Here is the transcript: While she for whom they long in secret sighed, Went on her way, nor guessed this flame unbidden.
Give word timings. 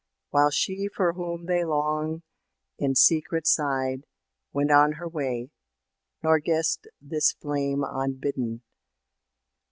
While 0.31 0.49
she 0.49 0.87
for 0.87 1.13
whom 1.13 1.45
they 1.45 1.63
long 1.63 2.23
in 2.79 2.95
secret 2.95 3.45
sighed, 3.45 4.07
Went 4.51 4.71
on 4.71 4.93
her 4.93 5.07
way, 5.07 5.51
nor 6.23 6.39
guessed 6.39 6.87
this 6.99 7.33
flame 7.33 7.83
unbidden. 7.87 8.63